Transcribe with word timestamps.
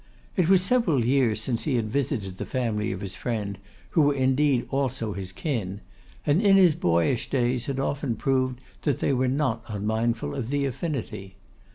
It 0.35 0.49
was 0.49 0.63
several 0.63 1.05
years 1.05 1.39
since 1.39 1.65
he 1.65 1.75
had 1.75 1.91
visited 1.91 2.37
the 2.37 2.45
family 2.47 2.91
of 2.91 3.01
his 3.01 3.15
friend, 3.15 3.59
who 3.91 4.01
were 4.01 4.15
indeed 4.15 4.65
also 4.71 5.13
his 5.13 5.31
kin; 5.31 5.79
and 6.25 6.41
in 6.41 6.57
his 6.57 6.73
boyish 6.73 7.29
days 7.29 7.67
had 7.67 7.79
often 7.79 8.15
proved 8.15 8.61
that 8.81 8.97
they 8.97 9.13
were 9.13 9.27
not 9.27 9.61
unmindful 9.69 10.33
of 10.33 10.49
the 10.49 10.65
affinity. 10.65 11.35